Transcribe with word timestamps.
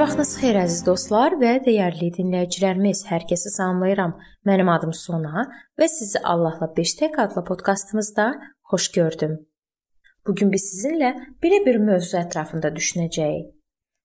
vaxtınız 0.00 0.30
xeyir 0.40 0.56
əziz 0.60 0.80
dostlar 0.84 1.34
və 1.40 1.50
dəyərli 1.64 2.10
dinləyicilərimiz. 2.16 3.02
Hər 3.08 3.22
kəsi 3.28 3.50
salamlayıram. 3.54 4.12
Mənim 4.48 4.68
adım 4.72 4.92
Sona 4.96 5.44
və 5.80 5.88
sizi 5.92 6.20
Allahla 6.32 6.68
5 6.76 6.92
tək 6.98 7.16
adlı 7.24 7.44
podkastımızda 7.44 8.26
xoş 8.72 8.90
gördüm. 8.92 9.38
Bu 10.26 10.34
gün 10.34 10.52
biz 10.52 10.66
sizinlə 10.70 11.14
belə 11.42 11.62
bir 11.66 11.80
mövzu 11.84 12.18
ətrafında 12.20 12.72
düşünəcəyik. 12.76 13.48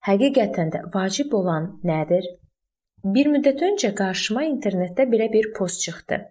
Həqiqətən 0.08 0.72
də 0.76 0.84
vacib 0.96 1.34
olan 1.34 1.68
nədir? 1.84 2.24
Bir 3.04 3.32
müddət 3.36 3.64
öncə 3.70 3.92
qarşıma 4.00 4.48
internetdə 4.48 5.10
belə 5.12 5.32
bir 5.34 5.54
post 5.58 5.82
çıxdı. 5.82 6.22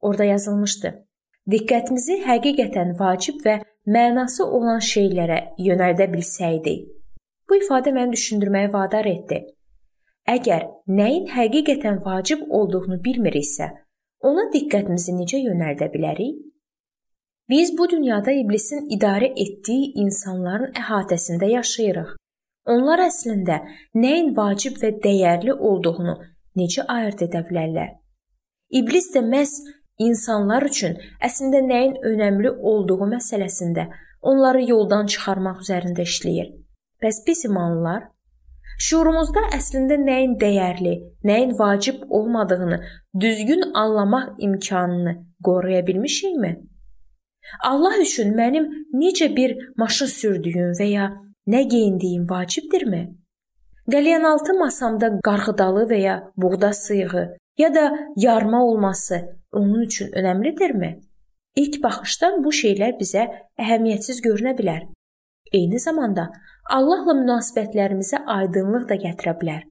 Orda 0.00 0.24
yazılmışdı: 0.34 0.94
Diqqətimizi 1.50 2.22
həqiqətən 2.26 2.98
vacib 2.98 3.42
və 3.46 3.60
mənası 3.86 4.44
olan 4.44 4.82
şeylərə 4.92 5.40
yönəldə 5.58 6.10
bilsəydik, 6.12 6.97
Bu 7.48 7.56
ifadə 7.56 7.92
məni 7.96 8.12
düşündürməyə 8.16 8.72
vadar 8.72 9.06
etdi. 9.08 9.38
Əgər 10.28 10.66
nəyin 10.98 11.30
həqiqətən 11.32 12.02
vacib 12.04 12.42
olduğunu 12.58 12.98
bilmiriksə, 13.04 13.68
ona 14.28 14.44
diqqətimizi 14.52 15.14
necə 15.16 15.40
yönəldə 15.40 15.88
bilərik? 15.94 16.36
Biz 17.48 17.70
bu 17.78 17.86
dünyada 17.90 18.32
iblisin 18.36 18.90
idarə 18.96 19.30
etdiyi 19.44 19.92
insanların 20.04 20.74
əhatəsində 20.82 21.48
yaşayırıq. 21.54 22.10
Onlar 22.68 23.00
əslində 23.06 23.62
nəyin 23.96 24.34
vacib 24.36 24.76
və 24.82 24.92
dəyərli 25.04 25.54
olduğunu 25.70 26.18
necə 26.60 26.84
ayırd 26.96 27.24
edə 27.30 27.44
bilərlər? 27.48 27.94
İblis 28.80 29.08
də 29.14 29.24
məhz 29.24 29.54
insanlar 30.04 30.68
üçün 30.68 31.00
əslində 31.24 31.64
nəyin 31.72 31.96
önəmli 32.12 32.52
olduğu 32.72 33.08
məsələsində 33.16 33.88
onları 34.20 34.68
yoldan 34.68 35.08
çıxarmaq 35.14 35.64
üzərində 35.64 36.04
işləyir. 36.04 36.57
Bəs 37.02 37.18
biz 37.26 37.44
imanlılar 37.46 38.08
şuurumuzda 38.86 39.42
əslində 39.54 39.98
nəyin 40.02 40.34
dəyərli, 40.40 40.94
nəyin 41.30 41.52
vacib 41.58 42.02
olmadığını 42.08 42.78
düzgün 43.20 43.62
anlamaq 43.82 44.34
imkanını 44.38 45.14
qoruya 45.44 45.86
bilmişikmi? 45.86 46.52
Allah 47.70 48.00
üçün 48.02 48.34
mənim 48.40 48.66
necə 49.02 49.30
bir 49.36 49.54
maşın 49.76 50.10
sürdüyüm 50.14 50.74
və 50.80 50.88
ya 50.90 51.06
nə 51.46 51.62
geyindiyim 51.74 52.26
vacibdirmi? 52.30 53.02
Qəlyanaltı 53.92 54.58
masamda 54.58 55.14
qarğıdalı 55.24 55.86
və 55.92 56.00
ya 56.00 56.16
buğda 56.36 56.72
sıyığı 56.72 57.36
ya 57.58 57.74
da 57.74 57.92
yarma 58.16 58.64
olması 58.64 59.20
onun 59.52 59.80
üçün 59.80 60.10
önəmlidirmi? 60.12 61.00
İlk 61.56 61.82
baxışdan 61.82 62.44
bu 62.44 62.52
şeylər 62.52 62.98
bizə 62.98 63.24
əhəmiyyətsiz 63.58 64.22
görünə 64.26 64.58
bilər. 64.58 64.82
Eyni 65.52 65.80
zamanda 65.80 66.28
Allahla 66.70 67.14
münasibətlərimizə 67.20 68.22
aydınlıq 68.36 68.88
da 68.88 68.96
gətirə 69.04 69.34
bilər. 69.40 69.62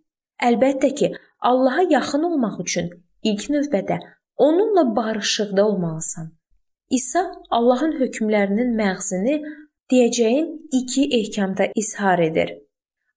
Əlbəttə 0.44 0.94
ki, 0.97 1.11
Allaha 1.42 1.83
yaxın 1.89 2.23
olmaq 2.30 2.59
üçün 2.64 2.89
ilk 3.23 3.50
növbədə 3.53 4.00
onunla 4.38 4.95
barışıqda 4.95 5.67
olmalısan. 5.67 6.33
İsa 6.89 7.23
Allahın 7.50 7.94
hökmlərinin 8.00 8.73
məğzini 8.80 9.38
deyəcəyin 9.92 10.48
iki 10.72 11.03
ehkamda 11.20 11.70
izhar 11.75 12.20
edir. 12.20 12.53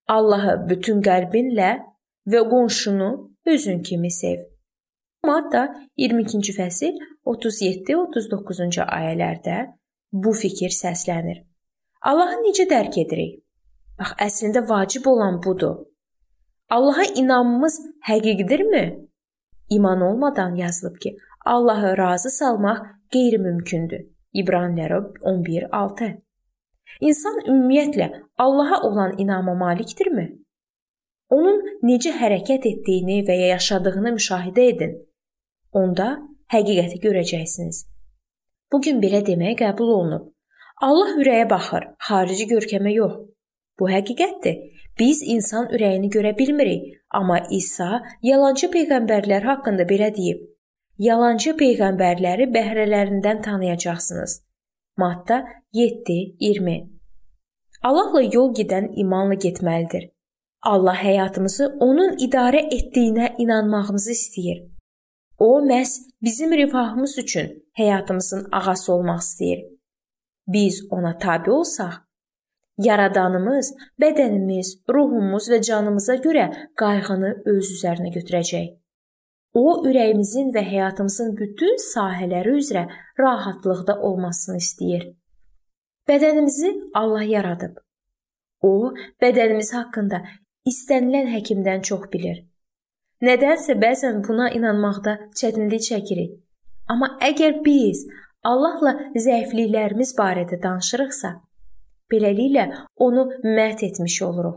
Allahı 0.07 0.57
bütün 0.69 1.01
qəlbinlə 1.01 1.71
və 2.31 2.41
qonşunu 2.49 3.11
özün 3.45 3.81
kimi 3.81 4.11
sev. 4.11 4.39
Matta 5.25 5.67
22-ci 5.97 6.53
fəsil 6.57 6.97
37-39-cu 7.25 8.85
ayələrdə 8.85 9.57
bu 10.11 10.33
fikir 10.33 10.73
səslənir. 10.75 11.50
Allahı 12.01 12.39
necə 12.41 12.65
dərk 12.69 12.97
edirik? 13.03 13.33
Bax, 13.99 14.15
əslində 14.25 14.63
vacib 14.69 15.05
olan 15.07 15.37
budur. 15.45 15.75
Allaha 16.69 17.03
inanmamız 17.21 17.75
həqiqidirmi? 18.07 18.85
İman 19.69 20.01
olmadan 20.01 20.55
yazılıb 20.55 20.97
ki, 21.03 21.17
Allahı 21.45 21.97
razı 21.97 22.29
salmaq 22.29 22.81
qeyri-mümkündür. 23.13 24.01
İbranilərə 24.33 24.99
11:6. 25.21 26.09
İnsan 27.01 27.39
ümumiyyətlə 27.51 28.07
Allaha 28.37 28.81
olan 28.87 29.15
inama 29.17 29.53
malikdirmi? 29.55 30.25
Onun 31.29 31.61
necə 31.83 32.11
hərəkət 32.21 32.67
etdiyini 32.73 33.21
və 33.27 33.37
ya 33.43 33.47
yaşadığını 33.55 34.17
müşahidə 34.17 34.67
edin. 34.73 34.97
Onda 35.71 36.07
həqiqəti 36.53 36.99
görəcəksiniz. 37.05 37.85
Bu 38.71 38.81
gün 38.81 39.01
belə 39.03 39.25
demək 39.27 39.59
qəbul 39.63 39.93
olunub. 39.97 40.31
Allah 40.81 41.11
ürəyə 41.21 41.49
baxır, 41.49 41.83
xarici 42.07 42.47
görkəmə 42.49 42.91
yox. 42.93 43.17
Bu 43.79 43.89
həqiqətdir. 43.89 44.55
Biz 44.99 45.21
insan 45.33 45.67
ürəyini 45.75 46.09
görə 46.13 46.31
bilmirik, 46.37 46.87
amma 47.19 47.37
İsa 47.57 48.01
yalançı 48.23 48.67
peyğəmbərlər 48.75 49.45
haqqında 49.49 49.85
belə 49.91 50.09
deyib: 50.15 50.39
Yalançı 50.97 51.53
peyğəmbərləri 51.59 52.47
bəhrələrindən 52.55 53.41
tanıyacaqsınız. 53.45 54.33
Matta 54.97 55.37
7:20. 55.73 56.75
Allahla 57.83 58.21
yol 58.21 58.53
gedən 58.53 58.91
imanla 59.03 59.37
getməlidir. 59.45 60.09
Allah 60.61 60.97
həyatımızı 61.03 61.75
onun 61.79 62.17
idarə 62.27 62.61
etdiyinə 62.77 63.35
inanmağımızı 63.37 64.11
istəyir. 64.11 64.59
O 65.37 65.61
məhz 65.65 65.93
bizim 66.21 66.53
rifahımız 66.53 67.17
üçün 67.17 67.53
həyatımızın 67.77 68.47
ağası 68.51 68.93
olmaq 68.93 69.21
istəyir. 69.25 69.70
Biz 70.53 70.85
ona 70.91 71.17
tabe 71.17 71.51
olsaq, 71.51 71.93
Yaradanımız 72.81 73.73
bədənimiz, 74.01 74.69
ruhumuz 74.89 75.49
və 75.51 75.59
canımıza 75.67 76.15
görə 76.23 76.45
qayğını 76.79 77.31
öz 77.53 77.71
üzərinə 77.75 78.13
götürəcək. 78.15 78.69
O 79.53 79.83
ürəyimizin 79.89 80.53
və 80.55 80.63
həyatımızın 80.65 81.33
bütün 81.37 81.75
sahələri 81.83 82.55
üzrə 82.61 82.85
rahatlıqda 83.19 83.97
olmasını 83.99 84.61
istəyir. 84.63 85.09
Bədənimizi 86.09 86.71
Allah 86.95 87.27
yaradıb. 87.27 87.75
O, 88.61 88.93
bədənimiz 89.21 89.73
haqqında 89.75 90.23
istənilən 90.71 91.29
həkimdən 91.35 91.83
çox 91.89 92.07
bilir. 92.13 92.45
Nədənsə 93.21 93.75
bəzən 93.83 94.23
buna 94.25 94.49
inanmaqda 94.57 95.17
çətinlik 95.37 95.83
çəkirik. 95.89 96.39
Amma 96.89 97.17
əgər 97.21 97.59
biz 97.65 98.07
Allahla 98.43 98.95
zəifliklərimiz 99.13 100.15
barədə 100.17 100.57
danışırıqsa, 100.63 101.35
Beləliklə 102.11 102.63
onu 103.05 103.27
məhv 103.45 103.83
etmiş 103.87 104.15
oluruq. 104.27 104.55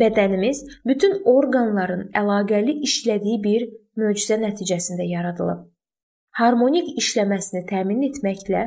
Bədənimiz 0.00 0.62
bütün 0.88 1.18
orqanların 1.32 2.06
əlaqəli 2.20 2.78
işlədiyi 2.86 3.40
bir 3.46 3.64
möcüzə 4.00 4.38
nəticəsində 4.44 5.04
yaradılıb. 5.08 5.66
Harmonik 6.38 6.94
işləməsini 7.02 7.64
təmin 7.72 8.06
etməklə 8.08 8.62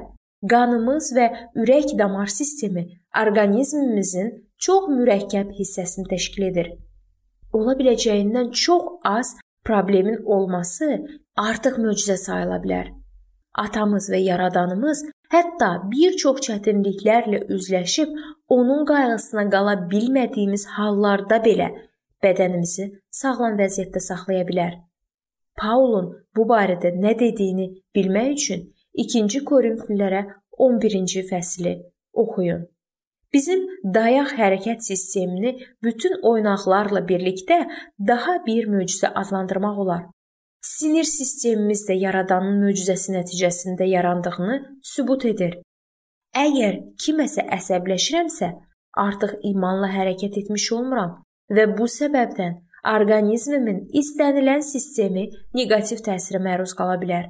qanımız 0.51 1.07
və 1.17 1.29
ürək 1.63 1.95
damar 1.97 2.29
sistemi 2.29 2.83
orqanizmimizin 3.21 4.29
çox 4.67 4.91
mürəkkəb 4.91 5.55
hissəsini 5.61 6.11
təşkil 6.11 6.49
edir. 6.51 6.69
Ola 7.55 7.73
biləcəyindən 7.79 8.51
çox 8.51 8.99
az 9.15 9.33
problemin 9.65 10.21
olması 10.37 10.91
artıq 11.47 11.81
möcüzə 11.87 12.19
sayıla 12.27 12.61
bilər. 12.67 12.93
Atamız 13.63 14.09
və 14.11 14.19
yaradanımız 14.19 15.05
Hətta 15.33 15.69
bir 15.91 16.13
çox 16.21 16.41
çətinliklərlə 16.45 17.39
üzləşib 17.55 18.11
onun 18.55 18.85
qayğısına 18.89 19.45
qala 19.53 19.73
bilmədiyimiz 19.91 20.67
hallarda 20.77 21.39
belə 21.47 21.71
bədənimizi 22.23 22.85
sağlam 23.19 23.57
vəziyyətdə 23.61 24.01
saxlaya 24.07 24.45
bilər. 24.49 24.77
Paulun 25.57 26.11
bu 26.37 26.45
barədə 26.51 26.93
nə 27.01 27.15
dediyini 27.19 27.67
bilmək 27.95 28.31
üçün 28.37 28.63
2-ci 29.05 29.43
Korinfillərə 29.49 30.23
11-ci 30.69 31.25
fəsli 31.29 31.75
oxuyun. 32.13 32.65
Bizim 33.33 33.65
dayaq 33.97 34.35
hərəkət 34.37 34.85
sistemini 34.85 35.57
bütün 35.83 36.21
oynaqlarla 36.21 37.01
birlikdə 37.09 37.63
daha 38.11 38.37
bir 38.45 38.69
möcüzə 38.71 39.11
adlandırmaq 39.23 39.81
olar 39.85 40.05
sinir 40.65 41.03
sistemimiz 41.03 41.83
də 41.89 41.95
yaradanın 42.01 42.57
möcüzəsi 42.65 43.13
nəticəsində 43.15 43.85
yarandığını 43.89 44.57
sübut 44.93 45.25
edir. 45.31 45.59
Əgər 46.35 46.79
kiməsə 47.01 47.45
əsəbləşirəmsə, 47.57 48.49
artıq 49.05 49.35
imanla 49.51 49.91
hərəkət 49.93 50.39
etmiş 50.41 50.71
olmuram 50.77 51.13
və 51.55 51.67
bu 51.77 51.87
səbəbdən 51.91 52.57
orqanizmimin 52.95 53.85
istənilən 54.01 54.65
sistemi 54.65 55.27
neqativ 55.57 56.01
təsirə 56.07 56.41
məruz 56.47 56.75
qala 56.79 56.97
bilər. 57.01 57.29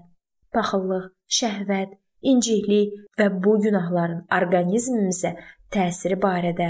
Paxıllıq, 0.55 1.11
şəhvət, 1.39 1.95
inciklik 2.31 2.95
və 3.19 3.29
bu 3.43 3.57
günahların 3.65 4.25
orqanizmimizə 4.37 5.35
təsiri 5.75 6.17
barədə 6.21 6.69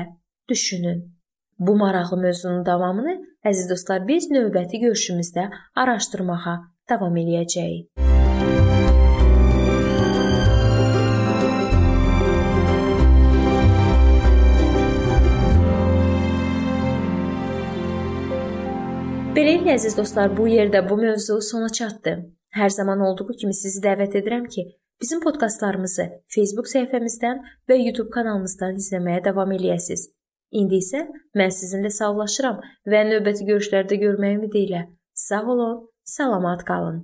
düşünün. 0.50 1.04
Bu 1.60 1.76
maraqlı 1.78 2.18
mövzunun 2.18 2.66
davamını 2.66 3.14
əziz 3.48 3.70
dostlar 3.70 4.02
biz 4.08 4.26
növbəti 4.28 4.80
görüşümüzdə 4.82 5.46
araşdırmağa 5.80 6.56
davam 6.92 7.16
eləyəcəyik. 7.22 7.86
Beləliklə 19.36 19.78
əziz 19.78 19.96
dostlar, 19.96 20.36
bu 20.38 20.50
yerdə 20.52 20.84
bu 20.90 20.98
mövzu 21.00 21.40
sona 21.42 21.70
çatdı. 21.70 22.18
Hər 22.56 22.70
zaman 22.70 23.00
olduğu 23.00 23.32
kimi 23.40 23.56
sizi 23.56 23.80
dəvət 23.88 24.20
edirəm 24.20 24.52
ki, 24.52 24.68
bizim 25.02 25.24
podkastlarımızı 25.24 26.10
Facebook 26.36 26.68
səhifəmizdən 26.72 27.42
və 27.72 27.80
YouTube 27.86 28.12
kanalımızdan 28.12 28.84
izləməyə 28.84 29.24
davam 29.24 29.56
eləyəsiniz. 29.56 30.08
İndi 30.52 30.80
isə 30.84 31.02
mən 31.36 31.52
sizinlə 31.52 31.90
sağollaşıram 31.90 32.62
və 32.92 33.02
növbəti 33.10 33.48
görüşlərdə 33.50 33.98
görməyə 34.04 34.38
ümidi 34.38 34.68
ilə. 34.68 34.86
Sağ 35.14 35.44
olun, 35.52 35.82
salamat 36.04 36.64
qalın. 36.64 36.94